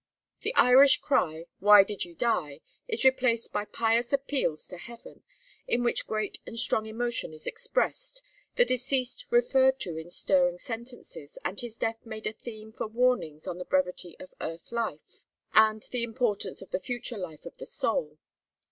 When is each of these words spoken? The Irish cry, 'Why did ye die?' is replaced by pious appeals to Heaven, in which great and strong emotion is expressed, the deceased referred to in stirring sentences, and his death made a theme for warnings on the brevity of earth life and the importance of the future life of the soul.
The 0.41 0.55
Irish 0.55 0.97
cry, 0.97 1.45
'Why 1.59 1.83
did 1.83 2.05
ye 2.05 2.15
die?' 2.15 2.61
is 2.87 3.03
replaced 3.05 3.53
by 3.53 3.65
pious 3.65 4.11
appeals 4.11 4.67
to 4.69 4.79
Heaven, 4.79 5.21
in 5.67 5.83
which 5.83 6.07
great 6.07 6.39
and 6.47 6.57
strong 6.57 6.87
emotion 6.87 7.35
is 7.35 7.45
expressed, 7.45 8.23
the 8.55 8.65
deceased 8.65 9.25
referred 9.29 9.79
to 9.81 9.97
in 9.97 10.09
stirring 10.09 10.57
sentences, 10.57 11.37
and 11.45 11.61
his 11.61 11.77
death 11.77 12.03
made 12.03 12.25
a 12.25 12.33
theme 12.33 12.73
for 12.73 12.87
warnings 12.87 13.45
on 13.45 13.59
the 13.59 13.63
brevity 13.65 14.17
of 14.19 14.33
earth 14.41 14.71
life 14.71 15.21
and 15.53 15.83
the 15.91 16.01
importance 16.01 16.63
of 16.63 16.71
the 16.71 16.79
future 16.79 17.17
life 17.19 17.45
of 17.45 17.57
the 17.57 17.67
soul. 17.67 18.17